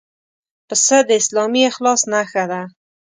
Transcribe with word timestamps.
پسه 0.67 0.97
د 1.07 1.09
اسلامي 1.21 1.61
اخلاص 1.71 2.01
نښه 2.11 2.43
ده. 2.51 2.61